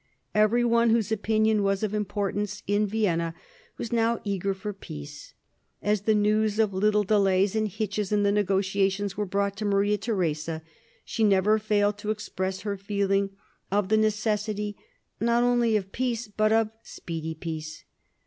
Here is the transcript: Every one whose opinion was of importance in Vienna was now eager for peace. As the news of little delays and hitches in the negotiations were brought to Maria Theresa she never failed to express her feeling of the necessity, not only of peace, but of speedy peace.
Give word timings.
Every 0.33 0.63
one 0.65 0.89
whose 0.89 1.11
opinion 1.11 1.61
was 1.61 1.83
of 1.83 1.93
importance 1.93 2.63
in 2.65 2.87
Vienna 2.87 3.35
was 3.77 3.91
now 3.93 4.19
eager 4.23 4.55
for 4.55 4.73
peace. 4.73 5.35
As 5.79 6.01
the 6.09 6.15
news 6.15 6.57
of 6.57 6.73
little 6.73 7.03
delays 7.03 7.55
and 7.55 7.67
hitches 7.67 8.11
in 8.11 8.23
the 8.23 8.31
negotiations 8.31 9.15
were 9.15 9.27
brought 9.27 9.55
to 9.57 9.65
Maria 9.65 9.99
Theresa 9.99 10.63
she 11.05 11.23
never 11.23 11.59
failed 11.59 11.99
to 11.99 12.09
express 12.09 12.61
her 12.61 12.77
feeling 12.77 13.29
of 13.71 13.89
the 13.89 13.95
necessity, 13.97 14.75
not 15.19 15.43
only 15.43 15.77
of 15.77 15.91
peace, 15.91 16.27
but 16.27 16.51
of 16.51 16.71
speedy 16.81 17.35
peace. 17.35 17.83